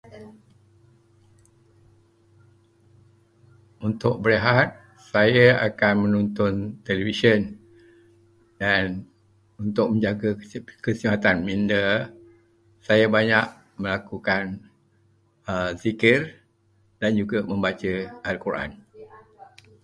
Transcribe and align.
Untuk 3.87 4.15
berehat 4.23 4.67
saya 5.11 5.47
akan 5.67 5.93
menonton 6.03 6.55
televisyen, 6.85 7.41
dan 8.61 8.85
untuk 9.63 9.85
menjaga 9.93 10.29
kesi- 10.41 10.65
kesihatan 10.85 11.37
minda, 11.47 11.87
saya 12.87 13.05
banyak 13.15 13.45
melakukan 13.81 14.45
aa 15.49 15.69
zikir 15.83 16.19
dan 16.99 17.11
juga 17.19 17.37
membaca 17.51 17.93
al-Quran. 18.29 18.71